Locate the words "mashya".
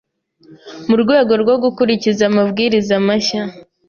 3.07-3.43